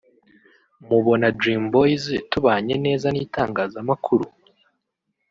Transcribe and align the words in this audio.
mubona 0.87 1.25
dream 1.39 1.63
boys 1.73 2.03
tubanye 2.31 2.75
neza 2.85 3.07
n’itangazamakuru 3.11 4.25